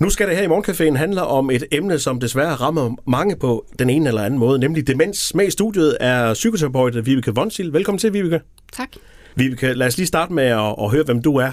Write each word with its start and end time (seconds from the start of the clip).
Nu 0.00 0.10
skal 0.10 0.28
det 0.28 0.36
her 0.36 0.42
i 0.42 0.46
Morgencaféen 0.46 0.96
handle 0.96 1.22
om 1.22 1.50
et 1.50 1.64
emne, 1.70 1.98
som 1.98 2.20
desværre 2.20 2.54
rammer 2.54 2.96
mange 3.06 3.36
på 3.36 3.66
den 3.78 3.90
ene 3.90 4.08
eller 4.08 4.22
anden 4.22 4.40
måde, 4.40 4.58
nemlig 4.58 4.86
demens. 4.86 5.34
Med 5.34 5.46
i 5.46 5.50
studiet 5.50 5.96
er 6.00 6.34
psykoterapeut 6.34 7.06
Vibeke 7.06 7.34
Vonsil. 7.34 7.72
Velkommen 7.72 7.98
til, 7.98 8.12
Vibeke. 8.12 8.40
Tak. 8.72 8.88
Vibeke, 9.34 9.72
lad 9.72 9.86
os 9.86 9.96
lige 9.96 10.06
starte 10.06 10.32
med 10.32 10.44
at, 10.44 10.74
at 10.82 10.90
høre, 10.90 11.04
hvem 11.04 11.22
du 11.22 11.36
er. 11.36 11.52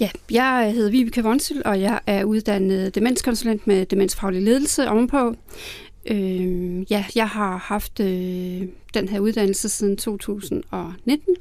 Ja, 0.00 0.10
jeg 0.30 0.72
hedder 0.74 0.90
Vibeke 0.90 1.22
Vonsil, 1.22 1.62
og 1.64 1.80
jeg 1.80 2.00
er 2.06 2.24
uddannet 2.24 2.94
demenskonsulent 2.94 3.66
med 3.66 3.86
demensfaglig 3.86 4.42
ledelse 4.42 4.88
ovenpå. 4.88 5.36
Øh, 6.06 6.92
ja, 6.92 7.04
jeg 7.16 7.28
har 7.28 7.56
haft 7.56 8.00
øh, 8.00 8.62
den 8.94 9.08
her 9.08 9.18
uddannelse 9.18 9.68
siden 9.68 9.96
2019. 9.96 11.36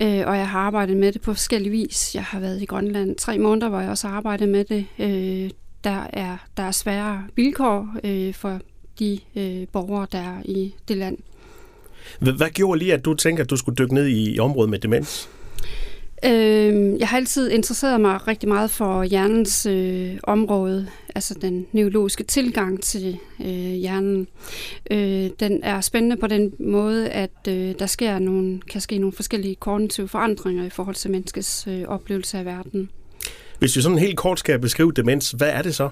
Øh, 0.00 0.22
og 0.26 0.36
jeg 0.36 0.48
har 0.48 0.60
arbejdet 0.60 0.96
med 0.96 1.12
det 1.12 1.20
på 1.20 1.34
forskellige 1.34 1.70
vis. 1.70 2.14
Jeg 2.14 2.24
har 2.24 2.40
været 2.40 2.62
i 2.62 2.64
Grønland 2.64 3.16
tre 3.16 3.38
måneder, 3.38 3.68
hvor 3.68 3.80
jeg 3.80 3.90
også 3.90 4.08
har 4.08 4.16
arbejdet 4.16 4.48
med 4.48 4.64
det. 4.64 4.86
Øh, 4.98 5.50
der, 5.84 6.06
er, 6.12 6.36
der 6.56 6.62
er 6.62 6.70
svære 6.70 7.24
vilkår 7.36 7.96
øh, 8.04 8.34
for 8.34 8.60
de 8.98 9.18
øh, 9.36 9.66
borgere, 9.72 10.06
der 10.12 10.18
er 10.18 10.42
i 10.44 10.74
det 10.88 10.96
land. 10.96 11.18
Hvad 12.18 12.50
gjorde 12.50 12.78
lige, 12.78 12.94
at 12.94 13.04
du 13.04 13.14
tænker, 13.14 13.44
at 13.44 13.50
du 13.50 13.56
skulle 13.56 13.76
dykke 13.76 13.94
ned 13.94 14.06
i, 14.06 14.34
i 14.34 14.38
området 14.38 14.70
med 14.70 14.78
demens? 14.78 15.28
Øh, 16.24 17.00
jeg 17.00 17.08
har 17.08 17.16
altid 17.16 17.50
interesseret 17.50 18.00
mig 18.00 18.28
rigtig 18.28 18.48
meget 18.48 18.70
for 18.70 19.02
hjernens 19.02 19.66
øh, 19.66 20.16
område, 20.22 20.88
altså 21.14 21.34
den 21.34 21.66
neurologiske 21.72 22.24
tilgang 22.24 22.82
til 22.82 23.18
øh, 23.40 23.46
hjernen. 23.72 24.28
Øh, 24.90 25.30
den 25.40 25.62
er 25.62 25.80
spændende 25.80 26.16
på 26.16 26.26
den 26.26 26.52
måde, 26.60 27.10
at 27.10 27.48
øh, 27.48 27.74
der 27.78 27.86
sker 27.86 28.18
nogle, 28.18 28.60
kan 28.60 28.80
ske 28.80 28.98
nogle 28.98 29.12
forskellige 29.12 29.54
kognitive 29.54 30.08
forandringer 30.08 30.64
i 30.64 30.70
forhold 30.70 30.96
til 30.96 31.10
menneskets 31.10 31.66
øh, 31.66 31.84
oplevelse 31.88 32.38
af 32.38 32.44
verden. 32.44 32.90
Hvis 33.58 33.76
vi 33.76 33.82
sådan 33.82 33.98
helt 33.98 34.16
kort 34.16 34.38
skal 34.38 34.58
beskrive 34.58 34.92
demens, 34.92 35.30
hvad 35.30 35.48
er 35.48 35.62
det 35.62 35.74
så? 35.74 35.88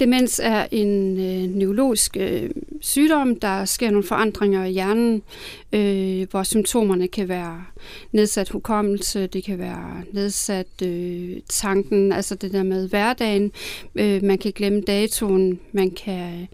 Demens 0.00 0.40
er 0.44 0.66
en 0.70 1.20
øh, 1.20 1.56
neurologisk 1.56 2.16
øh, 2.20 2.50
sygdom, 2.80 3.40
der 3.40 3.64
sker 3.64 3.90
nogle 3.90 4.06
forandringer 4.06 4.64
i 4.64 4.70
hjernen, 4.70 5.22
øh, 5.72 6.26
hvor 6.30 6.42
symptomerne 6.42 7.08
kan 7.08 7.28
være 7.28 7.64
nedsat 8.12 8.48
hukommelse, 8.48 9.26
det 9.26 9.44
kan 9.44 9.58
være 9.58 10.02
nedsat 10.12 10.82
øh, 10.82 11.36
tanken, 11.48 12.12
altså 12.12 12.34
det 12.34 12.52
der 12.52 12.62
med 12.62 12.88
hverdagen. 12.88 13.52
Øh, 13.94 14.24
man 14.24 14.38
kan 14.38 14.52
glemme 14.52 14.80
datoen, 14.80 15.60
man 15.72 15.90
kan 15.90 16.48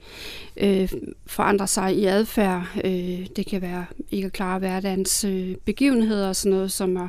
øh, 0.57 0.93
forandre 1.27 1.67
sig 1.67 1.97
i 1.97 2.05
adfærd. 2.05 2.67
Øh, 2.85 3.27
det 3.37 3.47
kan 3.47 3.63
være 3.63 3.85
ikke 4.11 4.27
at 4.27 4.33
klare 4.33 4.59
hverdagens 4.59 5.25
øh, 5.25 5.57
begivenheder 5.65 6.29
og 6.29 6.37
sådan 6.37 6.57
noget, 6.57 6.73
som 6.73 6.97
at 6.97 7.09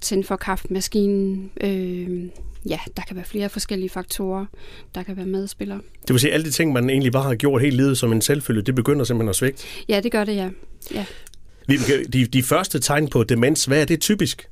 tænde 0.00 0.24
for 0.24 0.36
kaffemaskinen, 0.36 1.50
øh, 1.60 2.28
ja, 2.68 2.78
der 2.96 3.02
kan 3.02 3.16
være 3.16 3.24
flere 3.24 3.48
forskellige 3.48 3.90
faktorer, 3.90 4.46
der 4.94 5.02
kan 5.02 5.16
være 5.16 5.26
medspillere. 5.26 5.80
Det 6.02 6.10
vil 6.10 6.20
sige, 6.20 6.30
at 6.30 6.34
alle 6.34 6.46
de 6.46 6.50
ting, 6.50 6.72
man 6.72 6.90
egentlig 6.90 7.12
bare 7.12 7.22
har 7.22 7.34
gjort 7.34 7.62
hele 7.62 7.76
livet 7.76 7.98
som 7.98 8.12
en 8.12 8.22
selvfølge, 8.22 8.62
det 8.62 8.74
begynder 8.74 9.04
simpelthen 9.04 9.28
at 9.28 9.36
svigte? 9.36 9.64
Ja, 9.88 10.00
det 10.00 10.12
gør 10.12 10.24
det, 10.24 10.36
ja. 10.36 10.50
ja. 10.94 11.04
De, 12.12 12.26
de 12.26 12.42
første 12.42 12.80
tegn 12.80 13.08
på 13.08 13.24
demens, 13.24 13.64
hvad 13.64 13.80
er 13.80 13.84
det 13.84 14.00
typisk? 14.00 14.48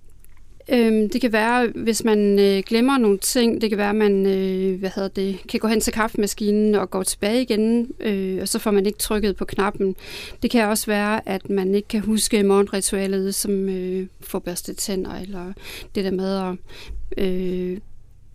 Øhm, 0.71 1.09
det 1.09 1.21
kan 1.21 1.33
være, 1.33 1.69
hvis 1.75 2.05
man 2.05 2.39
øh, 2.39 2.63
glemmer 2.67 2.99
nogle 2.99 3.19
ting, 3.19 3.61
det 3.61 3.71
kan 3.71 3.79
være, 3.79 3.89
at 3.89 3.97
man 3.97 4.27
øh, 4.27 4.79
hvad 4.79 4.91
hedder 4.95 5.09
det, 5.09 5.39
kan 5.49 5.61
gå 5.61 5.69
hen 5.69 5.81
til 5.81 5.93
kaffemaskinen 5.93 6.75
og 6.75 6.91
gå 6.91 7.03
tilbage 7.03 7.43
igen, 7.43 7.91
øh, 8.01 8.39
og 8.43 8.49
så 8.49 8.59
får 8.59 8.71
man 8.71 8.87
ikke 8.87 8.99
trykket 8.99 9.37
på 9.37 9.45
knappen. 9.45 9.97
Det 10.43 10.51
kan 10.51 10.69
også 10.69 10.87
være, 10.87 11.29
at 11.29 11.51
man 11.51 11.75
ikke 11.75 11.89
kan 11.89 12.01
huske 12.01 12.43
morgenritualet, 12.43 13.35
som 13.35 13.69
øh, 13.69 14.07
får 14.21 14.39
børstet 14.39 14.77
tænder, 14.77 15.15
eller 15.15 15.53
det 15.95 16.05
der 16.05 16.11
med 16.11 16.37
at 16.37 17.25
øh, 17.25 17.79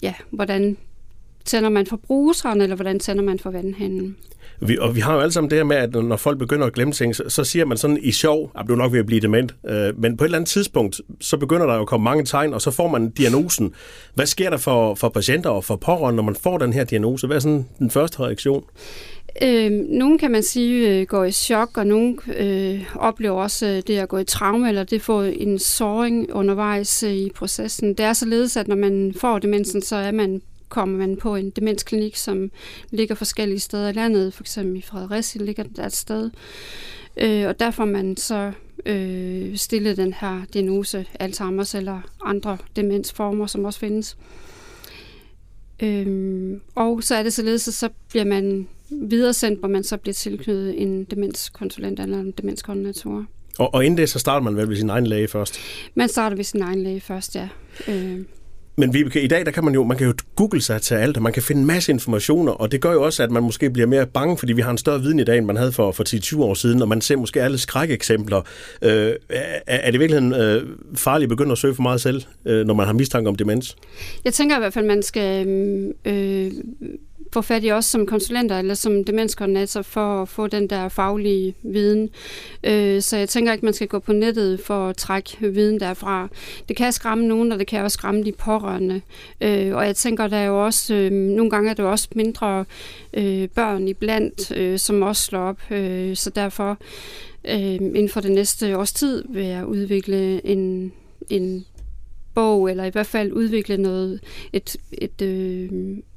ja, 0.04 0.14
hvordan 0.32 0.78
tænder 1.46 1.70
man 1.70 1.86
for 1.86 1.98
bruseren, 2.08 2.62
eller 2.62 2.76
hvordan 2.76 3.00
tænder 3.00 3.24
man 3.24 3.40
for 3.40 3.52
vandhanen? 3.52 4.16
Vi, 4.60 4.78
og 4.78 4.96
vi 4.96 5.00
har 5.00 5.14
jo 5.14 5.20
alle 5.20 5.32
sammen 5.32 5.50
det 5.50 5.58
her 5.58 5.64
med, 5.64 5.76
at 5.76 5.94
når 5.94 6.18
folk 6.18 6.40
begynder 6.40 6.68
at 6.68 6.74
glemme 6.74 6.94
ting, 6.94 7.16
så, 7.16 7.24
så 7.28 7.44
siger 7.44 7.66
man 7.66 7.78
sådan 7.78 8.00
i 8.02 8.12
sjov, 8.12 8.52
ah, 8.56 8.62
at 8.62 8.68
du 8.68 8.74
er 8.74 8.78
nok 8.78 8.92
ved 8.92 9.00
at 9.00 9.06
blive 9.06 9.22
dement. 9.22 9.56
Øh, 9.68 10.00
men 10.00 10.18
på 10.18 10.24
et 10.24 10.28
eller 10.28 10.38
andet 10.38 10.50
tidspunkt, 10.50 11.02
så 11.22 11.38
begynder 11.38 11.66
der 11.66 11.76
jo 11.76 11.82
at 11.82 11.88
komme 11.88 12.04
mange 12.04 12.26
tegn, 12.26 12.54
og 12.54 12.62
så 12.62 12.72
får 12.72 12.88
man 12.88 13.10
diagnosen. 13.10 13.74
Hvad 14.16 14.26
sker 14.26 14.50
der 14.50 14.58
for, 14.58 14.96
for 14.96 15.10
patienter 15.10 15.50
og 15.50 15.64
for 15.64 15.76
pårørende, 15.76 16.16
når 16.16 16.24
man 16.24 16.36
får 16.36 16.58
den 16.58 16.74
her 16.74 16.84
diagnose? 16.84 17.28
Hvad 17.28 17.36
er 17.36 17.42
sådan 17.42 17.66
den 17.80 17.92
første 17.92 18.20
reaktion? 18.20 18.64
Øh, 19.42 19.72
nogle 19.72 20.20
kan 20.20 20.32
man 20.32 20.44
sige 20.44 21.00
øh, 21.00 21.08
går 21.08 21.24
i 21.24 21.32
chok, 21.32 21.78
og 21.78 21.88
nogle 21.88 22.18
øh, 22.38 22.86
oplever 22.96 23.42
også 23.42 23.66
øh, 23.66 23.82
det 23.88 23.98
at 23.98 24.10
gå 24.10 24.18
i 24.18 24.24
traume, 24.24 24.70
eller 24.70 24.84
det 24.84 25.02
får 25.02 25.24
en 25.24 25.60
såring 25.60 26.34
undervejs 26.34 27.04
øh, 27.04 27.14
i 27.14 27.32
processen. 27.36 27.90
Det 27.90 28.00
er 28.00 28.14
således, 28.14 28.58
at 28.58 28.68
når 28.68 28.76
man 28.76 29.14
får 29.18 29.40
demensen, 29.40 29.82
så 29.82 29.96
er 29.96 30.12
man 30.12 30.42
kommer 30.70 30.98
man 30.98 31.18
på 31.18 31.36
en 31.36 31.50
demensklinik, 31.50 32.16
som 32.16 32.52
ligger 32.92 33.16
forskellige 33.16 33.60
steder 33.60 33.90
i 33.90 33.94
landet. 33.94 34.34
For 34.34 34.44
eksempel 34.44 34.78
i 34.78 34.82
Fredericia 34.82 35.44
ligger 35.44 35.64
der 35.64 35.86
et 35.86 35.96
sted. 35.96 36.30
Øh, 37.18 37.48
og 37.48 37.60
der 37.60 37.72
får 37.72 37.86
man 37.86 38.18
så 38.18 38.52
øh, 38.86 39.58
stillet 39.58 39.98
den 39.98 40.14
her 40.14 40.42
diagnose, 40.54 41.06
Alzheimer's 41.24 41.78
eller 41.78 42.02
andre 42.24 42.58
demensformer, 42.76 43.46
som 43.46 43.66
også 43.66 43.80
findes. 43.80 44.18
Øh, 45.84 46.58
og 46.76 47.04
så 47.04 47.16
er 47.16 47.24
det 47.24 47.34
således, 47.34 47.68
at 47.68 47.74
så 47.74 47.90
bliver 48.10 48.26
man 48.26 48.68
videresendt, 49.02 49.60
hvor 49.60 49.68
man 49.68 49.84
så 49.84 49.98
bliver 49.98 50.14
tilknyttet 50.14 50.82
en 50.82 51.04
demenskonsulent 51.04 52.00
eller 52.00 52.20
en 52.20 52.32
demenskoordinator. 52.32 53.26
Og, 53.58 53.74
og 53.74 53.86
inden 53.86 53.98
det, 53.98 54.10
så 54.10 54.20
starter 54.20 54.44
man 54.44 54.58
vel 54.58 54.70
ved 54.70 54.76
sin 54.76 54.90
egen 54.90 55.08
læge 55.08 55.28
først? 55.28 55.60
Man 55.96 56.10
starter 56.10 56.36
ved 56.36 56.44
sin 56.44 56.62
egen 56.62 56.84
læge 56.84 57.02
først, 57.02 57.36
ja. 57.36 57.48
Øh. 57.88 58.20
Men 58.78 58.94
Vibeke, 58.94 59.22
i 59.22 59.28
dag 59.28 59.46
der 59.46 59.52
kan 59.52 59.64
man 59.64 59.74
jo 59.74 59.84
man 59.84 59.98
kan 59.98 60.08
jo 60.08 60.14
google 60.36 60.62
sig 60.62 60.82
til 60.82 60.96
alt, 60.96 61.18
og 61.18 61.24
man 61.24 61.34
kan 61.34 61.44
finde 61.44 61.62
en 61.62 61.68
masse 61.68 61.92
informationer, 61.92 62.52
og 62.52 62.72
det 62.72 62.82
gør 62.82 62.92
jo 62.92 63.04
også, 63.04 63.24
at 63.24 63.32
man 63.32 63.44
måske 63.44 63.70
bliver 63.70 63.88
mere 63.88 64.08
bange, 64.08 64.38
fordi 64.38 64.54
vi 64.54 64.62
har 64.62 64.72
en 64.72 64.78
større 64.78 65.02
viden 65.02 65.20
i 65.20 65.24
dag, 65.24 65.38
end 65.38 65.46
man 65.46 65.56
havde 65.56 65.72
for, 65.72 65.92
for 65.92 66.04
10-20 66.38 66.42
år 66.42 66.54
siden, 66.54 66.82
og 66.82 66.88
man 66.88 67.02
ser 67.02 67.16
måske 67.16 67.42
alle 67.42 67.58
skrækeksempler. 67.58 68.42
Øh, 68.82 69.14
er, 69.30 69.62
er 69.68 69.92
det 69.92 70.00
virkelig 70.00 70.34
øh, 70.38 70.64
farligt 70.96 71.32
at 71.32 71.38
begynde 71.38 71.52
at 71.52 71.58
søge 71.58 71.76
for 71.76 71.82
meget 71.82 72.02
selv, 72.02 72.22
øh, 72.46 72.66
når 72.66 72.74
man 72.74 72.86
har 72.86 72.94
mistanke 72.94 73.30
om 73.30 73.36
demens? 73.36 73.76
Jeg 74.26 74.34
tænker 74.34 74.56
i 74.56 74.60
hvert 74.60 74.74
fald, 74.74 74.86
at 74.86 74.90
man 74.90 75.04
skal 75.04 75.48
øh, 76.06 76.52
få 77.34 77.42
fat 77.42 77.64
i 77.64 77.72
os 77.72 77.86
som 77.86 78.06
konsulenter 78.06 78.60
eller 78.60 78.74
som 78.74 79.04
demenskoordinator 79.04 79.82
for 79.82 80.22
at 80.22 80.30
få 80.30 80.48
den 80.48 80.70
der 80.70 80.90
faglige 80.90 81.56
viden. 81.64 82.10
Øh, 82.64 83.02
så 83.02 83.18
jeg 83.18 83.30
tænker 83.30 83.54
ikke, 83.54 83.66
man 83.66 83.74
skal 83.74 83.88
gå 83.88 84.00
på 84.00 84.14
nettet 84.14 84.60
for 84.60 84.88
at 84.90 84.98
trække 84.98 85.54
viden 85.54 85.80
derfra. 85.80 86.28
Det 86.68 86.76
kan 86.76 86.92
skræmme 86.92 87.28
nogen, 87.28 87.52
og 87.52 87.60
det 87.60 87.68
kan 87.68 87.84
også 87.84 87.96
skræmme 87.96 88.24
de 88.24 88.32
pårørende. 88.32 89.02
Øh, 89.42 89.76
og 89.76 89.86
jeg 89.86 89.96
tænker, 89.96 90.28
der 90.28 90.38
er 90.38 90.46
jo 90.46 90.66
også, 90.66 90.94
øh, 90.94 91.12
nogle 91.12 91.52
gange 91.52 91.70
er 91.70 91.74
der 91.74 91.84
også 91.84 92.08
mindre 92.16 92.66
øh, 93.14 93.48
børn 93.48 93.88
iblandt, 93.88 94.52
øh, 94.58 94.80
som 94.80 95.02
også 95.02 95.22
slår 95.22 95.40
op. 95.40 95.72
Øh, 95.72 96.16
så 96.16 96.30
derfor 96.30 96.78
øh, 97.46 97.74
inden 97.74 98.10
for 98.10 98.22
det 98.22 98.32
næste 98.32 98.78
års 98.78 98.94
tid 98.94 99.24
vil 99.30 99.46
jeg 99.46 99.66
udvikle 99.66 100.46
en, 100.46 100.94
en 101.30 101.66
bog, 102.36 102.72
eller 102.72 102.84
i 102.84 102.90
hvert 102.90 103.08
fald 103.08 103.32
udvikle 103.32 103.78
noget, 103.78 104.20
et, 104.54 104.78
et, 104.92 105.22
øh, 105.22 105.70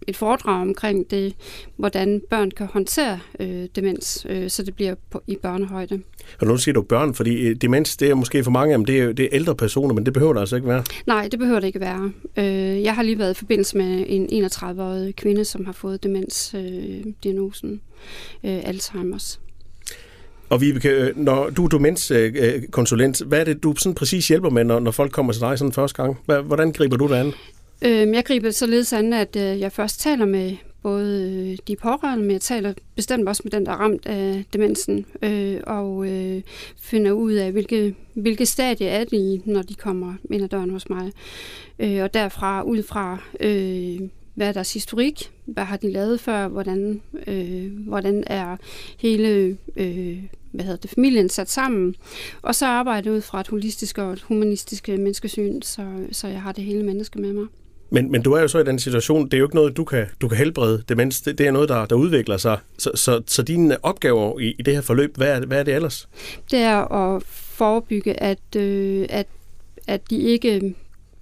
et 0.07 0.17
foredrag 0.17 0.63
omkring 0.63 1.11
det, 1.11 1.35
hvordan 1.77 2.23
børn 2.31 2.51
kan 2.51 2.67
håndtere 2.67 3.21
øh, 3.41 3.65
demens, 3.77 4.27
øh, 4.29 4.51
så 4.51 4.63
det 4.63 4.75
bliver 4.75 4.95
på, 5.11 5.23
i 5.27 5.37
børnehøjde. 5.43 6.01
Og 6.41 6.47
nu 6.47 6.57
siger 6.57 6.73
du 6.73 6.83
børn, 6.83 7.15
fordi 7.15 7.49
øh, 7.49 7.57
demens, 7.57 7.97
det 7.97 8.11
er 8.11 8.15
måske 8.15 8.45
for 8.45 8.51
mange, 8.51 8.79
men 8.79 8.87
det 8.87 9.01
er, 9.01 9.13
det 9.13 9.25
er 9.25 9.29
ældre 9.33 9.55
personer, 9.55 9.95
men 9.95 10.07
det 10.07 10.13
behøver 10.13 10.33
det 10.33 10.41
altså 10.41 10.57
ikke 10.57 10.69
være. 10.69 10.85
Nej, 11.07 11.29
det 11.29 11.39
behøver 11.39 11.61
det 11.61 11.67
ikke 11.67 11.81
være. 11.81 12.13
Øh, 12.37 12.83
jeg 12.83 12.95
har 12.95 13.03
lige 13.03 13.19
været 13.19 13.31
i 13.31 13.39
forbindelse 13.39 13.77
med 13.77 14.05
en 14.09 14.45
31-årig 14.45 15.17
kvinde, 15.17 15.45
som 15.45 15.65
har 15.65 15.73
fået 15.73 16.03
demensdiagnosen, 16.03 17.81
øh, 18.45 18.57
øh, 18.57 18.61
Alzheimer's. 18.61 19.46
Og 20.49 20.61
Vibeke, 20.61 20.89
øh, 20.89 21.17
når 21.17 21.51
du 21.51 21.65
er 21.65 21.69
demenskonsulent, 21.69 23.23
hvad 23.23 23.41
er 23.41 23.45
det, 23.45 23.63
du 23.63 23.75
sådan 23.77 23.95
præcis 23.95 24.29
hjælper 24.29 24.51
med, 24.51 24.65
når, 24.65 24.81
når 24.81 24.91
folk 24.91 25.13
kommer 25.13 25.33
til 25.33 25.41
dig 25.41 25.59
sådan 25.59 25.73
første 25.73 26.03
gang? 26.03 26.19
Hvordan 26.45 26.73
griber 26.73 26.97
du 26.97 27.09
det 27.09 27.15
an? 27.15 27.33
Øhm, 27.83 28.15
jeg 28.15 28.25
griber 28.25 28.51
således 28.51 28.93
an, 28.93 29.13
at 29.13 29.37
øh, 29.37 29.61
jeg 29.61 29.73
først 29.73 30.01
taler 30.01 30.25
med 30.25 30.57
både 30.83 31.33
øh, 31.53 31.59
de 31.69 31.77
pårørende, 31.77 32.25
men 32.25 32.31
jeg 32.31 32.41
taler 32.41 32.73
bestemt 32.97 33.29
også 33.29 33.43
med 33.45 33.51
den, 33.51 33.67
der 33.67 33.73
er 33.73 33.77
ramt 33.77 34.07
af 34.07 34.45
demensen, 34.53 35.07
øh, 35.23 35.61
og 35.67 36.07
finder 36.81 37.13
ud 37.13 37.33
af, 37.33 37.53
hvilke, 37.53 37.95
hvilke 38.15 38.47
stadie 38.47 38.89
er 38.89 39.05
de 39.05 39.17
i, 39.17 39.43
når 39.45 39.63
de 39.63 39.75
kommer 39.75 40.15
ind 40.31 40.45
ad 40.45 40.49
døren 40.49 40.71
hos 40.71 40.89
mig. 40.89 41.13
og 41.79 42.15
derfra, 42.15 42.63
ud 42.63 42.83
fra, 42.83 43.19
hvad 44.37 44.49
er 44.49 44.53
deres 44.53 44.75
historik, 44.75 45.33
hvad 45.47 45.65
har 45.65 45.77
de 45.77 45.93
lavet 45.93 46.21
før, 46.21 46.49
hvordan, 46.49 47.01
øh, 47.27 47.73
hvordan 47.87 48.25
er 48.27 48.57
hele 48.99 49.57
øh, 49.77 50.19
hvad 50.57 50.65
hedder 50.65 50.81
det, 50.81 50.91
familien 50.91 51.29
sat 51.29 51.51
sammen, 51.51 51.95
og 52.43 52.55
så 52.55 52.67
arbejde 52.67 53.13
ud 53.13 53.21
fra 53.21 53.41
et 53.41 53.49
holistisk 53.49 53.99
og 53.99 54.13
et 54.13 54.21
humanistisk 54.21 54.89
menneskesyn, 54.89 55.63
så, 55.63 55.83
så 56.13 56.29
jeg 56.29 56.43
har 56.43 56.53
det 56.53 56.65
hele 56.65 56.83
menneske 56.83 57.21
med 57.21 57.33
mig. 57.33 57.47
Men, 57.91 58.13
men 58.13 58.23
du 58.23 58.33
er 58.33 58.41
jo 58.41 58.49
så 58.49 58.59
i 58.59 58.65
den 58.65 58.79
situation, 58.79 59.25
det 59.25 59.35
er 59.35 59.39
jo 59.39 59.45
ikke 59.45 59.55
noget, 59.55 59.77
du 59.77 59.85
kan, 59.85 60.07
du 60.21 60.29
kan 60.29 60.39
helbrede 60.39 60.83
demens, 60.89 61.21
det, 61.21 61.39
det 61.39 61.47
er 61.47 61.51
noget, 61.51 61.69
der, 61.69 61.87
der 61.87 61.97
udvikler 61.97 62.37
sig. 62.37 62.59
Så, 62.79 62.91
så, 62.95 63.23
så 63.27 63.43
dine 63.43 63.85
opgaver 63.85 64.41
i, 64.41 64.55
i 64.59 64.63
det 64.63 64.75
her 64.75 64.81
forløb, 64.81 65.17
hvad 65.17 65.29
er, 65.29 65.47
hvad 65.47 65.59
er 65.59 65.63
det 65.63 65.75
ellers? 65.75 66.09
Det 66.51 66.59
er 66.59 66.93
at 66.93 67.23
forebygge, 67.27 68.23
at, 68.23 68.57
øh, 68.57 69.07
at, 69.09 69.27
at 69.87 70.11
de 70.11 70.19
ikke 70.19 70.75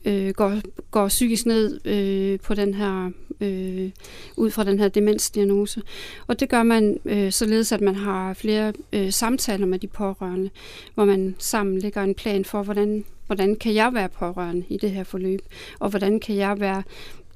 øh, 0.04 0.28
går, 0.28 0.60
går 0.90 1.08
psykisk 1.08 1.46
ned 1.46 1.80
øh, 1.84 2.40
på 2.40 2.54
den 2.54 2.74
her 2.74 3.10
øh, 3.40 3.90
ud 4.36 4.50
fra 4.50 4.64
den 4.64 4.78
her 4.78 4.88
demensdiagnose. 4.88 5.82
Og 6.26 6.40
det 6.40 6.48
gør 6.48 6.62
man 6.62 6.98
øh, 7.04 7.32
således, 7.32 7.72
at 7.72 7.80
man 7.80 7.94
har 7.94 8.34
flere 8.34 8.72
øh, 8.92 9.12
samtaler 9.12 9.66
med 9.66 9.78
de 9.78 9.86
pårørende, 9.86 10.50
hvor 10.94 11.04
man 11.04 11.34
sammen 11.38 11.78
lægger 11.78 12.02
en 12.02 12.14
plan 12.14 12.44
for, 12.44 12.62
hvordan, 12.62 13.04
hvordan 13.26 13.56
kan 13.56 13.74
jeg 13.74 13.94
være 13.94 14.08
pårørende 14.08 14.64
i 14.68 14.76
det 14.76 14.90
her 14.90 15.04
forløb, 15.04 15.40
og 15.78 15.90
hvordan 15.90 16.20
kan 16.20 16.36
jeg 16.36 16.60
være 16.60 16.82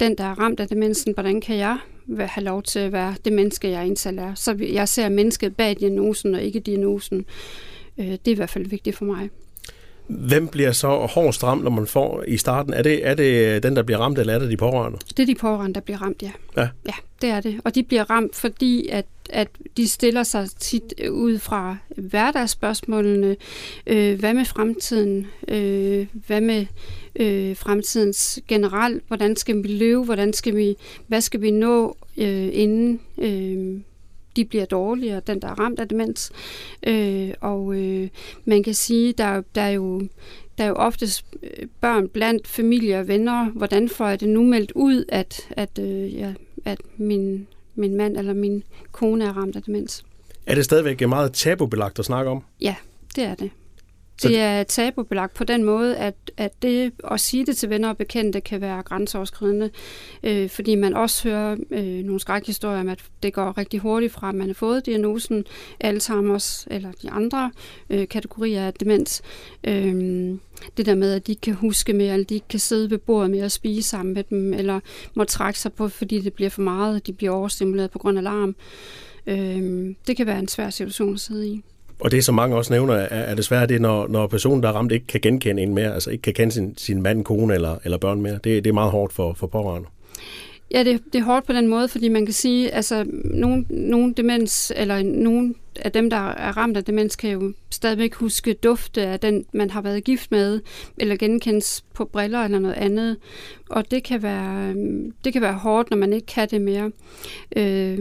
den, 0.00 0.14
der 0.18 0.24
er 0.24 0.38
ramt 0.38 0.60
af 0.60 0.68
demensen, 0.68 1.14
hvordan 1.14 1.40
kan 1.40 1.56
jeg 1.56 1.78
have 2.18 2.44
lov 2.44 2.62
til 2.62 2.78
at 2.78 2.92
være 2.92 3.14
det 3.24 3.32
menneske, 3.32 3.70
jeg 3.70 3.82
egentlig 3.82 4.18
er. 4.18 4.34
Så 4.34 4.56
jeg 4.72 4.88
ser 4.88 5.08
mennesket 5.08 5.56
bag 5.56 5.76
diagnosen 5.80 6.34
og 6.34 6.42
ikke 6.42 6.60
diagnosen. 6.60 7.24
Øh, 7.98 8.06
det 8.06 8.28
er 8.28 8.32
i 8.32 8.34
hvert 8.34 8.50
fald 8.50 8.66
vigtigt 8.66 8.96
for 8.96 9.04
mig. 9.04 9.30
Hvem 10.08 10.48
bliver 10.48 10.72
så 10.72 10.88
hårdest 10.88 11.44
ramt, 11.44 11.64
når 11.64 11.70
man 11.70 11.86
får 11.86 12.24
i 12.26 12.36
starten? 12.36 12.72
Er 12.72 12.82
det, 12.82 13.06
er 13.06 13.14
det 13.14 13.62
den, 13.62 13.76
der 13.76 13.82
bliver 13.82 13.98
ramt, 13.98 14.18
eller 14.18 14.34
er 14.34 14.38
det 14.38 14.50
de 14.50 14.56
pårørende? 14.56 14.98
Det 15.16 15.22
er 15.22 15.26
de 15.26 15.34
pårørende, 15.34 15.74
der 15.74 15.80
bliver 15.80 16.02
ramt, 16.02 16.22
ja. 16.22 16.30
Ja, 16.56 16.68
ja 16.86 16.94
det 17.22 17.30
er 17.30 17.40
det. 17.40 17.60
Og 17.64 17.74
de 17.74 17.82
bliver 17.82 18.10
ramt, 18.10 18.36
fordi 18.36 18.88
at, 18.88 19.06
at 19.30 19.48
de 19.76 19.88
stiller 19.88 20.22
sig 20.22 20.48
tit 20.58 20.94
ud 21.10 21.38
fra 21.38 21.76
hverdagsspørgsmålene. 21.96 23.36
Øh, 23.86 24.18
hvad 24.18 24.34
med 24.34 24.44
fremtiden? 24.44 25.26
Øh, 25.48 26.06
hvad 26.26 26.40
med 26.40 26.66
øh, 27.16 27.56
fremtidens 27.56 28.40
generelt? 28.48 29.02
Hvordan 29.06 29.36
skal 29.36 29.62
vi 29.62 29.68
leve? 29.68 30.04
Hvordan 30.04 30.32
skal 30.32 30.56
vi, 30.56 30.76
hvad 31.06 31.20
skal 31.20 31.40
vi 31.40 31.50
nå 31.50 31.96
øh, 32.16 32.48
inden 32.52 33.00
øh, 33.18 33.80
de 34.38 34.44
bliver 34.44 34.64
dårligere, 34.64 35.20
den 35.26 35.42
der 35.42 35.48
er 35.48 35.60
ramt 35.60 35.80
af 35.80 35.88
demens. 35.88 36.32
Øh, 36.86 37.30
og 37.40 37.74
øh, 37.74 38.08
man 38.44 38.62
kan 38.62 38.74
sige, 38.74 39.12
der, 39.12 39.42
der 39.54 39.62
er 39.62 39.70
jo 39.70 40.02
der 40.58 40.64
er 40.64 40.68
jo 40.68 40.74
oftest 40.74 41.24
øh, 41.42 41.66
børn 41.80 42.08
blandt 42.08 42.48
familie 42.48 43.00
og 43.00 43.08
venner. 43.08 43.50
Hvordan 43.50 43.88
får 43.88 44.08
jeg 44.08 44.20
det 44.20 44.28
nu 44.28 44.42
meldt 44.42 44.72
ud, 44.74 45.04
at, 45.08 45.48
at, 45.50 45.78
øh, 45.78 46.14
ja, 46.14 46.34
at 46.64 46.80
min, 46.96 47.46
min 47.74 47.96
mand 47.96 48.16
eller 48.16 48.32
min 48.32 48.62
kone 48.92 49.24
er 49.24 49.32
ramt 49.32 49.56
af 49.56 49.62
demens? 49.62 50.04
Er 50.46 50.54
det 50.54 50.64
stadigvæk 50.64 51.08
meget 51.08 51.32
tabubelagt 51.32 51.98
at 51.98 52.04
snakke 52.04 52.30
om? 52.30 52.44
Ja, 52.60 52.74
det 53.16 53.24
er 53.24 53.34
det. 53.34 53.50
Det 54.22 54.38
er 54.38 54.62
tabubelagt 54.62 55.34
på 55.34 55.44
den 55.44 55.64
måde, 55.64 55.96
at, 55.96 56.14
at 56.38 56.62
det 56.62 56.92
at 57.10 57.20
sige 57.20 57.46
det 57.46 57.56
til 57.56 57.70
venner 57.70 57.88
og 57.88 57.96
bekendte 57.96 58.40
kan 58.40 58.60
være 58.60 58.82
grænseoverskridende, 58.82 59.70
øh, 60.22 60.48
fordi 60.48 60.74
man 60.74 60.94
også 60.94 61.28
hører 61.28 61.56
øh, 61.70 61.84
nogle 61.84 62.20
skrækhistorier 62.20 62.80
om, 62.80 62.88
at 62.88 62.98
det 63.22 63.32
går 63.32 63.58
rigtig 63.58 63.80
hurtigt 63.80 64.12
fra, 64.12 64.28
at 64.28 64.34
man 64.34 64.46
har 64.46 64.54
fået 64.54 64.86
diagnosen 64.86 65.44
Alzheimer's 65.84 66.66
eller 66.70 66.92
de 67.02 67.10
andre 67.10 67.50
øh, 67.90 68.08
kategorier 68.08 68.66
af 68.66 68.74
demens. 68.74 69.22
Øh, 69.64 70.34
det 70.76 70.86
der 70.86 70.94
med, 70.94 71.12
at 71.12 71.26
de 71.26 71.34
kan 71.34 71.54
huske 71.54 71.92
mere, 71.92 72.12
eller 72.12 72.26
de 72.26 72.40
kan 72.40 72.60
sidde 72.60 72.90
ved 72.90 72.98
bordet 72.98 73.30
mere 73.30 73.44
og 73.44 73.52
spise 73.52 73.88
sammen 73.88 74.14
med 74.14 74.24
dem, 74.24 74.54
eller 74.54 74.80
må 75.14 75.24
trække 75.24 75.58
sig 75.58 75.72
på, 75.72 75.88
fordi 75.88 76.20
det 76.20 76.32
bliver 76.32 76.50
for 76.50 76.62
meget, 76.62 77.06
de 77.06 77.12
bliver 77.12 77.32
overstimuleret 77.32 77.90
på 77.90 77.98
grund 77.98 78.18
af 78.18 78.24
larm. 78.24 78.56
Øh, 79.26 79.94
det 80.06 80.16
kan 80.16 80.26
være 80.26 80.38
en 80.38 80.48
svær 80.48 80.70
situation 80.70 81.14
at 81.14 81.20
sidde 81.20 81.48
i. 81.48 81.62
Og 82.00 82.10
det, 82.10 82.24
som 82.24 82.34
mange 82.34 82.56
også 82.56 82.72
nævner, 82.72 82.94
er, 82.94 83.06
er 83.06 83.34
desværre 83.34 83.66
det, 83.66 83.80
når, 83.80 84.08
når 84.08 84.26
personen, 84.26 84.62
der 84.62 84.68
er 84.68 84.72
ramt, 84.72 84.92
ikke 84.92 85.06
kan 85.06 85.20
genkende 85.20 85.62
en 85.62 85.74
mere, 85.74 85.94
altså 85.94 86.10
ikke 86.10 86.22
kan 86.22 86.34
kende 86.34 86.52
sin, 86.52 86.74
sin 86.76 87.02
mand, 87.02 87.24
kone 87.24 87.54
eller, 87.54 87.76
eller 87.84 87.98
børn 87.98 88.20
mere. 88.20 88.34
Det, 88.34 88.44
det 88.44 88.66
er 88.66 88.72
meget 88.72 88.90
hårdt 88.90 89.12
for, 89.12 89.34
for 89.34 89.46
pårørende. 89.46 89.88
Ja, 90.70 90.84
det, 90.84 91.00
det 91.12 91.18
er 91.18 91.24
hårdt 91.24 91.46
på 91.46 91.52
den 91.52 91.68
måde, 91.68 91.88
fordi 91.88 92.08
man 92.08 92.26
kan 92.26 92.32
sige, 92.32 92.70
altså 92.70 93.04
nogen, 93.24 93.66
nogen 93.70 94.12
demens, 94.12 94.72
eller 94.76 95.02
nogen 95.02 95.54
af 95.76 95.92
dem, 95.92 96.10
der 96.10 96.16
er 96.16 96.56
ramt 96.56 96.76
af 96.76 96.84
demens, 96.84 97.16
kan 97.16 97.30
jo 97.30 97.52
stadigvæk 97.70 98.14
huske 98.14 98.52
dufte 98.52 99.06
af 99.06 99.20
den, 99.20 99.44
man 99.52 99.70
har 99.70 99.80
været 99.80 100.04
gift 100.04 100.30
med, 100.30 100.60
eller 100.98 101.16
genkendes 101.16 101.84
på 101.94 102.04
briller 102.04 102.44
eller 102.44 102.58
noget 102.58 102.74
andet. 102.74 103.16
Og 103.70 103.90
det 103.90 104.02
kan 104.02 104.22
være, 104.22 104.74
det 105.24 105.32
kan 105.32 105.42
være 105.42 105.52
hårdt, 105.52 105.90
når 105.90 105.96
man 105.96 106.12
ikke 106.12 106.26
kan 106.26 106.48
det 106.50 106.60
mere. 106.60 106.90
Øh, 107.56 107.98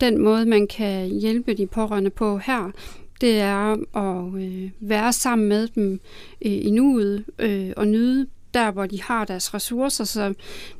den 0.00 0.22
måde, 0.22 0.46
man 0.46 0.66
kan 0.66 1.08
hjælpe 1.08 1.54
de 1.54 1.66
pårørende 1.66 2.10
på 2.10 2.38
her, 2.38 2.72
det 3.20 3.40
er 3.40 3.76
at 3.96 4.42
øh, 4.42 4.70
være 4.80 5.12
sammen 5.12 5.48
med 5.48 5.68
dem 5.68 6.00
øh, 6.42 6.52
i 6.52 6.70
nuet 6.70 7.24
øh, 7.38 7.72
og 7.76 7.86
nyde 7.86 8.26
der, 8.54 8.70
hvor 8.70 8.86
de 8.86 9.02
har 9.02 9.24
deres 9.24 9.54
ressourcer. 9.54 10.04
Så 10.04 10.34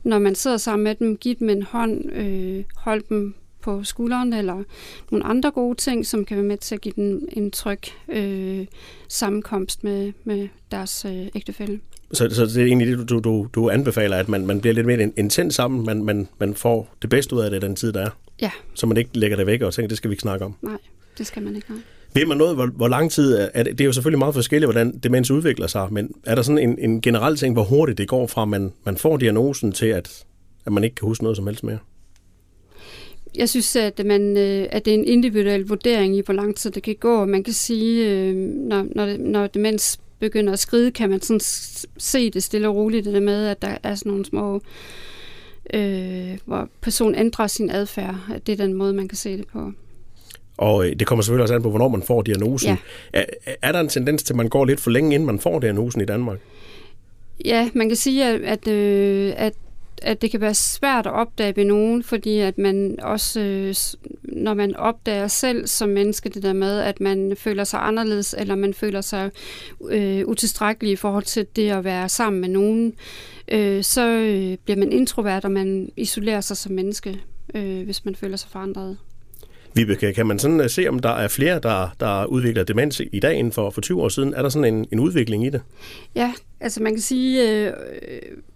når 0.04 0.18
man 0.18 0.34
sidder 0.34 0.56
sammen 0.56 0.84
med 0.84 0.94
dem, 0.94 1.16
giv 1.16 1.34
dem 1.34 1.48
en 1.48 1.62
hånd, 1.62 2.12
øh, 2.12 2.64
hold 2.76 3.02
dem 3.08 3.34
på 3.60 3.84
skulderen, 3.84 4.32
eller 4.32 4.62
nogle 5.10 5.26
andre 5.26 5.50
gode 5.50 5.74
ting, 5.74 6.06
som 6.06 6.24
kan 6.24 6.36
være 6.36 6.46
med 6.46 6.56
til 6.56 6.74
at 6.74 6.80
give 6.80 6.94
dem 6.96 7.28
en 7.32 7.50
tryg 7.50 7.80
øh, 8.08 8.66
sammenkomst 9.08 9.84
med, 9.84 10.12
med 10.24 10.48
deres 10.70 11.04
øh, 11.04 11.26
ægtefælde. 11.34 11.80
Så, 12.12 12.28
så 12.30 12.46
det 12.46 12.56
er 12.56 12.66
egentlig 12.66 12.98
det, 12.98 13.08
du, 13.08 13.18
du, 13.18 13.48
du 13.54 13.70
anbefaler, 13.70 14.16
at 14.16 14.28
man, 14.28 14.46
man 14.46 14.60
bliver 14.60 14.74
lidt 14.74 14.86
mere 14.86 15.12
intens 15.16 15.54
sammen, 15.54 15.86
man, 15.86 16.04
man, 16.04 16.28
man 16.38 16.54
får 16.54 16.94
det 17.02 17.10
bedste 17.10 17.36
ud 17.36 17.40
af 17.40 17.50
det 17.50 17.62
den 17.62 17.76
tid, 17.76 17.92
der 17.92 18.00
er? 18.00 18.10
Ja. 18.40 18.50
Så 18.74 18.86
man 18.86 18.96
ikke 18.96 19.10
lægger 19.14 19.36
det 19.36 19.46
væk 19.46 19.62
og 19.62 19.74
tænker, 19.74 19.88
det 19.88 19.96
skal 19.96 20.10
vi 20.10 20.12
ikke 20.12 20.22
snakke 20.22 20.44
om? 20.44 20.54
Nej, 20.62 20.78
det 21.18 21.26
skal 21.26 21.42
man 21.42 21.56
ikke. 21.56 21.70
Nej. 21.70 21.80
Ved 22.14 22.26
man 22.26 22.36
noget, 22.36 22.54
hvor, 22.54 22.66
hvor 22.66 22.88
lang 22.88 23.10
tid 23.10 23.34
er 23.54 23.62
det? 23.62 23.78
Det 23.78 23.80
er 23.80 23.86
jo 23.86 23.92
selvfølgelig 23.92 24.18
meget 24.18 24.34
forskelligt, 24.34 24.66
hvordan 24.66 24.98
demens 24.98 25.30
udvikler 25.30 25.66
sig, 25.66 25.92
men 25.92 26.14
er 26.26 26.34
der 26.34 26.42
sådan 26.42 26.58
en, 26.58 26.78
en 26.78 27.00
generel 27.00 27.36
ting, 27.36 27.54
hvor 27.54 27.64
hurtigt 27.64 27.98
det 27.98 28.08
går 28.08 28.26
fra, 28.26 28.44
man, 28.44 28.72
man 28.84 28.96
får 28.96 29.16
diagnosen 29.16 29.72
til, 29.72 29.86
at, 29.86 30.24
at 30.66 30.72
man 30.72 30.84
ikke 30.84 30.96
kan 30.96 31.08
huske 31.08 31.24
noget 31.24 31.36
som 31.36 31.46
helst 31.46 31.64
mere? 31.64 31.78
Jeg 33.36 33.48
synes, 33.48 33.76
at, 33.76 34.06
man, 34.06 34.36
øh, 34.36 34.66
at 34.70 34.84
det 34.84 34.90
er 34.90 34.98
en 34.98 35.04
individuel 35.04 35.66
vurdering 35.66 36.16
i, 36.16 36.22
hvor 36.24 36.34
lang 36.34 36.56
tid 36.56 36.70
det 36.70 36.82
kan 36.82 36.96
gå. 37.00 37.24
Man 37.24 37.44
kan 37.44 37.54
sige, 37.54 38.10
øh, 38.10 38.34
når, 38.36 38.86
når, 38.94 39.16
når 39.18 39.46
demens 39.46 40.00
begynder 40.18 40.52
at 40.52 40.58
skride, 40.58 40.90
kan 40.90 41.10
man 41.10 41.20
sådan 41.22 41.40
se 41.98 42.30
det 42.30 42.42
stille 42.42 42.68
og 42.68 42.74
roligt, 42.74 43.04
det 43.04 43.22
med, 43.22 43.46
at 43.46 43.62
der 43.62 43.78
er 43.82 43.94
sådan 43.94 44.10
nogle 44.10 44.24
små, 44.24 44.60
øh, 45.74 46.38
hvor 46.44 46.68
personen 46.80 47.14
ændrer 47.14 47.46
sin 47.46 47.70
adfærd. 47.70 48.16
At 48.34 48.46
det 48.46 48.52
er 48.52 48.56
den 48.56 48.74
måde, 48.74 48.92
man 48.92 49.08
kan 49.08 49.18
se 49.18 49.36
det 49.36 49.46
på. 49.46 49.72
Og 50.56 50.86
øh, 50.86 50.96
det 50.96 51.06
kommer 51.06 51.22
selvfølgelig 51.22 51.42
også 51.42 51.54
an 51.54 51.62
på, 51.62 51.70
hvornår 51.70 51.88
man 51.88 52.02
får 52.02 52.22
diagnosen. 52.22 52.68
Ja. 52.68 52.76
Er, 53.12 53.24
er 53.62 53.72
der 53.72 53.80
en 53.80 53.88
tendens 53.88 54.22
til, 54.22 54.32
at 54.32 54.36
man 54.36 54.48
går 54.48 54.64
lidt 54.64 54.80
for 54.80 54.90
længe, 54.90 55.14
inden 55.14 55.26
man 55.26 55.38
får 55.38 55.58
diagnosen 55.58 56.00
i 56.00 56.04
Danmark? 56.04 56.38
Ja, 57.44 57.70
man 57.74 57.88
kan 57.88 57.96
sige, 57.96 58.24
at, 58.24 58.40
at, 58.40 58.68
øh, 58.68 59.32
at 59.36 59.52
at 60.02 60.22
det 60.22 60.30
kan 60.30 60.40
være 60.40 60.54
svært 60.54 61.06
at 61.06 61.12
opdage 61.12 61.56
ved 61.56 61.64
nogen, 61.64 62.02
fordi 62.02 62.38
at 62.38 62.58
man 62.58 62.98
også, 63.02 63.40
øh, 63.40 63.74
når 64.22 64.54
man 64.54 64.76
opdager 64.76 65.28
selv 65.28 65.66
som 65.66 65.88
menneske 65.88 66.28
det 66.28 66.42
der 66.42 66.52
med, 66.52 66.78
at 66.80 67.00
man 67.00 67.36
føler 67.36 67.64
sig 67.64 67.80
anderledes, 67.82 68.34
eller 68.38 68.54
man 68.54 68.74
føler 68.74 69.00
sig 69.00 69.30
øh, 69.88 70.26
utilstrækkelig 70.26 70.92
i 70.92 70.96
forhold 70.96 71.24
til 71.24 71.46
det 71.56 71.70
at 71.70 71.84
være 71.84 72.08
sammen 72.08 72.40
med 72.40 72.48
nogen, 72.48 72.92
øh, 73.48 73.82
så 73.82 74.08
øh, 74.08 74.56
bliver 74.64 74.78
man 74.78 74.92
introvert, 74.92 75.44
og 75.44 75.52
man 75.52 75.92
isolerer 75.96 76.40
sig 76.40 76.56
som 76.56 76.72
menneske, 76.72 77.20
øh, 77.54 77.84
hvis 77.84 78.04
man 78.04 78.14
føler 78.14 78.36
sig 78.36 78.50
forandret. 78.50 78.96
Vibeke, 79.76 80.12
kan 80.12 80.26
man 80.26 80.38
sådan 80.38 80.60
øh, 80.60 80.70
se, 80.70 80.88
om 80.88 80.98
der 80.98 81.10
er 81.10 81.28
flere, 81.28 81.58
der, 81.58 81.88
der 82.00 82.24
udvikler 82.24 82.64
demens 82.64 83.02
i 83.12 83.20
dag 83.20 83.38
end 83.38 83.52
for, 83.52 83.70
for 83.70 83.80
20 83.80 84.02
år 84.02 84.08
siden? 84.08 84.34
Er 84.34 84.42
der 84.42 84.48
sådan 84.48 84.74
en, 84.74 84.86
en 84.92 85.00
udvikling 85.00 85.46
i 85.46 85.50
det? 85.50 85.62
Ja, 86.14 86.32
altså 86.60 86.82
man 86.82 86.92
kan 86.92 87.02
sige, 87.02 87.50
øh, 87.66 87.72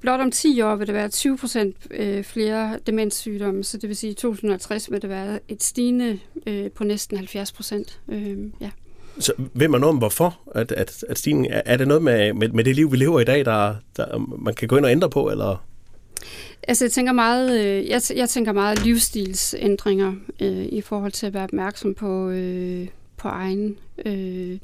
blot 0.00 0.20
om 0.20 0.30
10 0.30 0.60
år 0.60 0.74
vil 0.74 0.86
det 0.86 0.94
være 0.94 1.08
20 1.08 1.38
procent 1.38 1.76
øh, 1.90 2.24
flere 2.24 2.78
demenssygdomme, 2.86 3.64
så 3.64 3.78
det 3.78 3.88
vil 3.88 3.96
sige, 3.96 4.10
i 4.10 4.14
2050 4.14 4.90
vil 4.90 5.02
det 5.02 5.10
være 5.10 5.38
et 5.48 5.62
stigende 5.62 6.18
øh, 6.46 6.70
på 6.70 6.84
næsten 6.84 7.16
70 7.16 7.52
procent. 7.52 8.00
Øh, 8.08 8.38
ja. 8.60 8.70
Så 9.18 9.32
ved 9.54 9.68
man 9.68 9.80
noget 9.80 9.92
om, 9.92 9.98
hvorfor 9.98 10.40
at, 10.54 10.72
at, 10.72 11.04
at 11.08 11.18
stigningen, 11.18 11.52
er, 11.52 11.62
er 11.66 11.76
det 11.76 11.88
noget 11.88 12.02
med, 12.02 12.32
med, 12.32 12.48
med 12.48 12.64
det 12.64 12.76
liv, 12.76 12.92
vi 12.92 12.96
lever 12.96 13.20
i 13.20 13.24
dag, 13.24 13.44
der, 13.44 13.74
der 13.96 14.18
man 14.18 14.54
kan 14.54 14.68
gå 14.68 14.76
ind 14.76 14.84
og 14.84 14.90
ændre 14.90 15.10
på, 15.10 15.30
eller? 15.30 15.64
Altså, 16.68 16.84
jeg 16.84 16.92
tænker 16.92 17.12
meget, 17.12 17.60
øh, 17.60 17.88
jeg, 17.88 18.02
jeg 18.16 18.28
tænker 18.28 18.52
meget 18.52 18.84
livsstilsændringer 18.84 20.12
øh, 20.40 20.64
i 20.64 20.80
forhold 20.80 21.12
til 21.12 21.26
at 21.26 21.34
være 21.34 21.44
opmærksom 21.44 21.94
på, 21.94 22.28
øh, 22.28 22.88
på 23.16 23.28
egen... 23.28 23.76
Øh, 24.06 24.58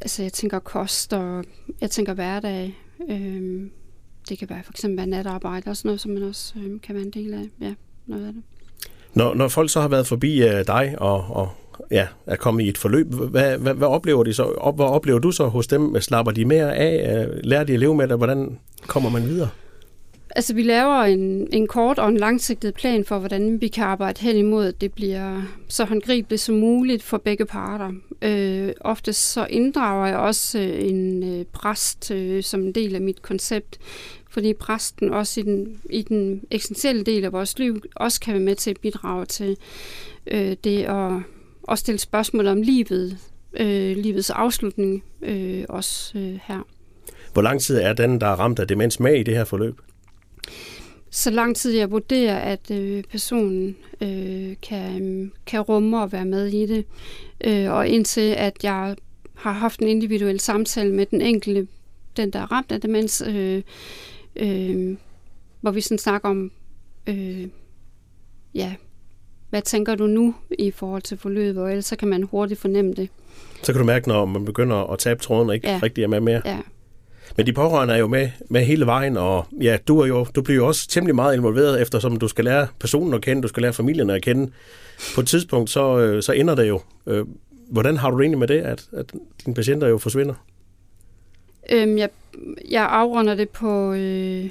altså, 0.00 0.22
jeg 0.22 0.32
tænker 0.32 0.58
kost, 0.58 1.12
og 1.12 1.44
jeg 1.80 1.90
tænker 1.90 2.14
hverdag. 2.14 2.76
Øh, 3.10 3.62
det 4.28 4.38
kan 4.38 4.50
være 4.50 4.62
for 4.64 4.72
eksempel 4.72 4.96
være 4.96 5.06
natarbejde 5.06 5.70
og 5.70 5.76
sådan 5.76 5.88
noget, 5.88 6.00
som 6.00 6.10
man 6.10 6.22
også 6.22 6.54
øh, 6.56 6.80
kan 6.80 6.94
være 6.94 7.04
en 7.04 7.10
del 7.10 7.34
af. 7.34 7.48
Ja, 7.60 7.74
noget 8.06 8.26
af 8.26 8.32
det. 8.32 8.42
Når, 9.14 9.34
når 9.34 9.48
folk 9.48 9.70
så 9.70 9.80
har 9.80 9.88
været 9.88 10.06
forbi 10.06 10.42
øh, 10.42 10.66
dig 10.66 10.94
og, 10.98 11.24
og 11.30 11.48
ja, 11.90 12.06
er 12.26 12.36
kommet 12.36 12.64
i 12.64 12.68
et 12.68 12.78
forløb, 12.78 13.06
hvad, 13.06 13.58
hvad, 13.58 13.74
hvad 13.74 13.88
oplever 13.88 14.24
de 14.24 14.34
så? 14.34 14.42
Op, 14.42 14.76
hvad 14.76 14.86
oplever 14.86 15.18
du 15.18 15.30
så 15.30 15.46
hos 15.46 15.66
dem? 15.66 16.00
Slapper 16.00 16.32
de 16.32 16.44
mere 16.44 16.76
af? 16.76 17.26
Øh, 17.26 17.40
lærer 17.44 17.64
de 17.64 17.72
at 17.72 17.80
leve 17.80 17.94
med 17.94 18.08
det? 18.08 18.16
Hvordan 18.16 18.58
kommer 18.86 19.10
man 19.10 19.28
videre? 19.28 19.48
Altså, 20.36 20.54
vi 20.54 20.62
laver 20.62 21.02
en, 21.02 21.48
en 21.52 21.66
kort 21.66 21.98
og 21.98 22.08
en 22.08 22.16
langsigtet 22.16 22.74
plan 22.74 23.04
for, 23.04 23.18
hvordan 23.18 23.60
vi 23.60 23.68
kan 23.68 23.84
arbejde 23.84 24.20
hen 24.20 24.36
imod, 24.36 24.66
at 24.66 24.80
det 24.80 24.92
bliver 24.92 25.42
så 25.68 25.84
håndgribeligt 25.84 26.42
som 26.42 26.54
muligt 26.54 27.02
for 27.02 27.18
begge 27.18 27.46
parter. 27.46 27.92
Øh, 28.22 28.72
ofte 28.80 29.12
så 29.12 29.46
inddrager 29.50 30.06
jeg 30.06 30.16
også 30.16 30.58
øh, 30.58 30.88
en 30.88 31.22
øh, 31.22 31.44
præst 31.44 32.10
øh, 32.10 32.42
som 32.42 32.60
en 32.60 32.72
del 32.72 32.94
af 32.94 33.00
mit 33.00 33.22
koncept, 33.22 33.78
fordi 34.30 34.54
præsten 34.54 35.12
også 35.12 35.40
i 35.40 35.42
den, 35.42 35.80
i 35.90 36.02
den 36.02 36.42
essentielle 36.50 37.02
del 37.02 37.24
af 37.24 37.32
vores 37.32 37.58
liv 37.58 37.82
også 37.96 38.20
kan 38.20 38.34
være 38.34 38.42
med 38.42 38.54
til 38.54 38.70
at 38.70 38.80
bidrage 38.80 39.26
til 39.26 39.56
øh, 40.26 40.56
det 40.64 40.82
at, 40.82 41.12
at 41.70 41.78
stille 41.78 41.98
spørgsmål 41.98 42.46
om 42.46 42.62
livet, 42.62 43.18
øh, 43.60 43.96
livets 43.96 44.30
afslutning 44.30 45.04
øh, 45.22 45.64
også 45.68 46.18
øh, 46.18 46.38
her. 46.44 46.66
Hvor 47.32 47.42
lang 47.42 47.60
tid 47.60 47.78
er 47.78 47.92
den, 47.92 48.20
der 48.20 48.26
er 48.26 48.36
ramt 48.36 48.58
af 48.58 48.68
demens 48.68 49.00
med 49.00 49.20
i 49.20 49.22
det 49.22 49.36
her 49.36 49.44
forløb? 49.44 49.80
Så 51.10 51.30
lang 51.30 51.56
tid 51.56 51.72
jeg 51.72 51.90
vurderer, 51.90 52.38
at 52.38 52.70
øh, 52.70 53.04
personen 53.04 53.76
øh, 54.00 54.56
kan, 54.62 55.32
kan 55.46 55.60
rumme 55.60 56.02
og 56.02 56.12
være 56.12 56.24
med 56.24 56.46
i 56.46 56.66
det. 56.66 56.84
Øh, 57.44 57.72
og 57.72 57.88
indtil 57.88 58.30
at 58.30 58.56
jeg 58.62 58.96
har 59.34 59.52
haft 59.52 59.80
en 59.80 59.88
individuel 59.88 60.40
samtale 60.40 60.94
med 60.94 61.06
den 61.06 61.20
enkelte, 61.20 61.66
den 62.16 62.30
der 62.30 62.38
er 62.38 62.52
ramt 62.52 62.72
af 62.72 62.80
demens, 62.80 63.22
øh, 63.26 63.62
øh, 64.36 64.96
hvor 65.60 65.70
vi 65.70 65.80
sådan 65.80 65.98
snakker 65.98 66.28
om, 66.28 66.50
øh, 67.06 67.46
ja, 68.54 68.74
hvad 69.50 69.62
tænker 69.62 69.94
du 69.94 70.06
nu 70.06 70.34
i 70.58 70.70
forhold 70.70 71.02
til 71.02 71.18
forløbet, 71.18 71.62
og 71.62 71.70
ellers 71.70 71.86
så 71.86 71.96
kan 71.96 72.08
man 72.08 72.22
hurtigt 72.22 72.60
fornemme 72.60 72.92
det. 72.92 73.08
Så 73.62 73.72
kan 73.72 73.80
du 73.80 73.86
mærke, 73.86 74.08
når 74.08 74.24
man 74.24 74.44
begynder 74.44 74.76
at 74.92 74.98
tabe 74.98 75.22
tråden 75.22 75.48
og 75.48 75.54
ikke 75.54 75.70
ja. 75.70 75.80
rigtig 75.82 76.04
er 76.04 76.08
med 76.08 76.20
mere. 76.20 76.42
Ja. 76.44 76.58
Men 77.36 77.46
de 77.46 77.52
pårørende 77.52 77.94
er 77.94 77.98
jo 77.98 78.06
med, 78.06 78.30
med 78.48 78.64
hele 78.64 78.86
vejen, 78.86 79.16
og 79.16 79.46
ja, 79.60 79.76
du, 79.88 80.00
er 80.00 80.06
jo, 80.06 80.24
du 80.24 80.42
bliver 80.42 80.56
jo 80.56 80.66
også 80.66 80.88
temmelig 80.88 81.14
meget 81.14 81.34
involveret, 81.34 81.82
eftersom 81.82 82.16
du 82.16 82.28
skal 82.28 82.44
lære 82.44 82.66
personen 82.80 83.14
at 83.14 83.22
kende, 83.22 83.42
du 83.42 83.48
skal 83.48 83.62
lære 83.62 83.72
familien 83.72 84.10
at 84.10 84.22
kende. 84.22 84.52
På 85.14 85.20
et 85.20 85.26
tidspunkt, 85.26 85.70
så, 85.70 85.98
øh, 85.98 86.22
så 86.22 86.32
ender 86.32 86.54
det 86.54 86.68
jo. 86.68 86.80
Øh, 87.06 87.26
hvordan 87.70 87.96
har 87.96 88.10
du 88.10 88.16
det 88.16 88.22
egentlig 88.22 88.38
med 88.38 88.48
det, 88.48 88.60
at, 88.60 88.88
at 88.92 89.12
dine 89.44 89.54
patienter 89.54 89.88
jo 89.88 89.98
forsvinder? 89.98 90.34
Øhm, 91.70 91.98
jeg, 91.98 92.08
jeg 92.70 92.88
afrunder 92.90 93.34
det 93.34 93.48
på, 93.48 93.92
øh, 93.92 94.50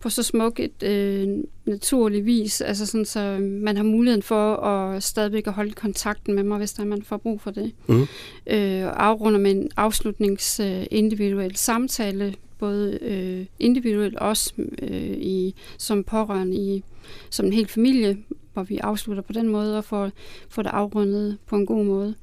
på 0.00 0.10
så 0.10 0.22
smuk 0.22 0.60
et 0.60 0.82
øh, 0.82 1.28
naturlig 1.66 2.26
vis, 2.26 2.60
altså 2.60 2.86
sådan, 2.86 3.04
så 3.04 3.38
man 3.40 3.76
har 3.76 3.84
muligheden 3.84 4.22
for 4.22 4.56
at 4.56 5.02
stadigvæk 5.02 5.46
at 5.46 5.52
holde 5.52 5.72
kontakten 5.72 6.34
med 6.34 6.42
mig, 6.42 6.58
hvis 6.58 6.72
der 6.72 6.84
man 6.84 7.02
får 7.02 7.16
brug 7.16 7.40
for 7.40 7.50
det. 7.50 7.72
Mm. 7.86 8.02
Øh, 8.46 8.86
afrunder 8.96 9.38
med 9.38 9.50
en 9.50 9.70
afslutnings 9.76 10.60
øh, 10.60 10.86
individuel 10.90 11.56
samtale, 11.56 12.34
både 12.58 12.98
øh, 13.02 13.46
individuelt 13.58 14.16
også 14.16 14.52
øh, 14.82 15.16
i, 15.16 15.54
som 15.78 16.04
pårørende 16.04 16.56
i, 16.56 16.84
som 17.30 17.46
en 17.46 17.52
hel 17.52 17.68
familie, 17.68 18.16
hvor 18.52 18.62
vi 18.62 18.78
afslutter 18.78 19.22
på 19.22 19.32
den 19.32 19.48
måde 19.48 19.78
og 19.78 19.84
får, 19.84 20.10
får 20.48 20.62
det 20.62 20.70
afrundet 20.70 21.38
på 21.46 21.56
en 21.56 21.66
god 21.66 21.84
måde. 21.84 22.14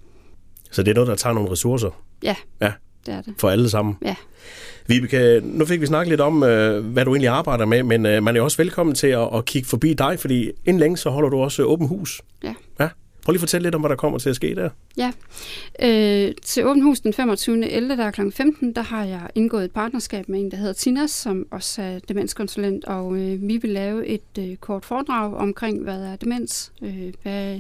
Så 0.72 0.84
det 0.84 0.92
er 0.92 0.96
noget, 0.96 1.08
der 1.08 1.16
tager 1.16 1.34
nogle 1.34 1.52
ressourcer? 1.52 2.04
Ja. 2.24 2.36
Ja 2.62 2.72
det 3.08 3.14
er 3.14 3.22
det. 3.22 3.34
For 3.38 3.50
alle 3.50 3.70
sammen? 3.70 3.98
Ja. 4.06 4.16
Vibeke, 4.88 5.42
nu 5.44 5.66
fik 5.66 5.82
vi 5.82 5.86
snakket 5.86 6.10
lidt 6.10 6.22
om, 6.22 6.44
øh, 6.44 6.86
hvad 6.86 7.06
du 7.06 7.12
egentlig 7.12 7.30
arbejder 7.30 7.66
med, 7.66 7.84
men 7.84 8.06
øh, 8.06 8.24
man 8.24 8.36
er 8.36 8.42
også 8.42 8.58
velkommen 8.58 8.96
til 8.96 9.08
at, 9.08 9.30
at 9.34 9.46
kigge 9.46 9.68
forbi 9.68 9.94
dig, 9.94 10.20
fordi 10.20 10.52
inden 10.66 10.80
længe 10.80 10.98
så 10.98 11.10
holder 11.10 11.30
du 11.30 11.38
også 11.38 11.64
åben 11.64 11.88
hus. 11.88 12.22
Ja. 12.44 12.54
ja. 12.80 12.90
Prøv 13.28 13.32
lige 13.32 13.38
at 13.38 13.42
fortælle 13.42 13.66
lidt 13.66 13.76
om, 13.76 13.82
hvad 13.82 13.90
der 13.90 13.96
kommer 13.96 14.20
til 14.20 14.30
at 14.30 14.36
ske 14.36 14.56
der. 14.56 14.70
Ja. 14.98 15.12
Øh, 15.82 16.34
til 16.44 16.66
Åben 16.66 16.82
Hus 16.82 17.00
den 17.00 17.14
25. 17.14 17.70
11. 17.70 17.98
der 17.98 18.12
kl. 18.12 18.22
15, 18.32 18.74
der 18.74 18.82
har 18.82 19.04
jeg 19.04 19.22
indgået 19.36 19.66
et 19.66 19.72
partnerskab 19.72 20.30
med 20.30 20.40
en, 20.40 20.52
der 20.52 20.58
hedder 20.58 20.74
Tinas, 20.74 21.12
som 21.12 21.48
også 21.52 21.82
er 21.82 22.00
demenskonsulent, 22.00 22.86
og 22.86 23.16
øh, 23.16 23.48
vi 23.48 23.58
vil 23.58 23.70
lave 23.70 24.06
et 24.06 24.22
øh, 24.40 24.56
kort 24.56 24.86
foredrag 24.86 25.34
omkring, 25.34 25.84
hvad 25.84 26.04
er 26.04 26.16
demens, 26.16 26.72
øh, 26.82 27.14
hvad, 27.24 27.60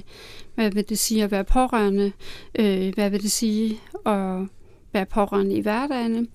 hvad 0.55 0.71
vil 0.71 0.89
det 0.89 0.99
sige 0.99 1.23
at 1.23 1.31
være 1.31 1.43
pårørende, 1.43 2.11
øh, 2.59 2.93
hvad 2.93 3.09
vil 3.09 3.21
det 3.21 3.31
sige 3.31 3.79
at 4.05 4.47
være 4.93 5.05
pårørende 5.05 5.55
i 5.55 5.61
hverdagen, 5.61 6.27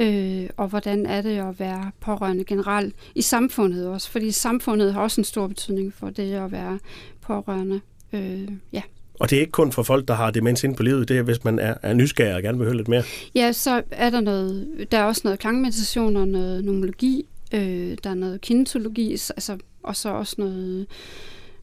øh, 0.00 0.48
og 0.56 0.68
hvordan 0.68 1.06
er 1.06 1.22
det 1.22 1.38
at 1.38 1.60
være 1.60 1.90
pårørende 2.00 2.44
generelt 2.44 2.94
i 3.14 3.22
samfundet 3.22 3.88
også, 3.88 4.10
fordi 4.10 4.30
samfundet 4.30 4.94
har 4.94 5.00
også 5.00 5.20
en 5.20 5.24
stor 5.24 5.46
betydning 5.46 5.94
for 5.94 6.10
det 6.10 6.32
at 6.32 6.52
være 6.52 6.78
pårørende. 7.20 7.80
Øh, 8.12 8.48
ja. 8.72 8.82
Og 9.20 9.30
det 9.30 9.36
er 9.36 9.40
ikke 9.40 9.52
kun 9.52 9.72
for 9.72 9.82
folk, 9.82 10.08
der 10.08 10.14
har 10.14 10.30
demens 10.30 10.64
ind 10.64 10.76
på 10.76 10.82
livet, 10.82 11.08
det 11.08 11.18
er, 11.18 11.22
hvis 11.22 11.44
man 11.44 11.58
er, 11.58 11.74
er 11.82 11.94
nysgerrig 11.94 12.34
og 12.34 12.42
gerne 12.42 12.58
vil 12.58 12.66
høre 12.66 12.76
lidt 12.76 12.88
mere. 12.88 13.02
Ja, 13.34 13.52
så 13.52 13.82
er 13.90 14.10
der 14.10 14.20
noget, 14.20 14.86
der 14.90 14.98
er 14.98 15.04
også 15.04 15.20
noget 15.24 15.38
klangmeditation 15.38 16.16
og 16.16 16.28
noget 16.28 16.64
nomologi, 16.64 17.26
øh, 17.54 17.96
der 18.04 18.10
er 18.10 18.14
noget 18.14 18.40
kinetologi, 18.40 19.12
altså, 19.12 19.58
og 19.82 19.96
så 19.96 20.08
også 20.08 20.34
noget, 20.38 20.86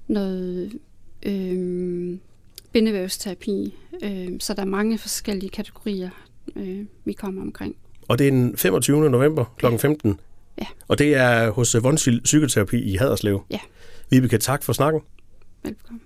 noget 0.07 0.71
øh, 1.23 2.17
bindevævsterapi. 2.71 3.73
Øh, 4.03 4.29
så 4.39 4.53
der 4.53 4.61
er 4.61 4.65
mange 4.65 4.97
forskellige 4.97 5.49
kategorier, 5.49 6.09
øh, 6.55 6.85
vi 7.05 7.13
kommer 7.13 7.41
omkring. 7.41 7.75
Og 8.07 8.19
det 8.19 8.27
er 8.27 8.31
den 8.31 8.57
25. 8.57 9.09
november 9.09 9.45
kl. 9.57 9.65
15. 9.77 10.19
Ja. 10.59 10.65
Og 10.87 10.99
det 10.99 11.15
er 11.15 11.49
hos 11.49 11.75
Vonsil 11.83 12.21
Psykoterapi 12.23 12.81
i 12.81 12.95
Haderslev. 12.95 13.43
Ja. 13.49 13.59
Vibeke, 14.09 14.37
tak 14.37 14.63
for 14.63 14.73
snakken. 14.73 15.01
Velkommen. 15.63 16.01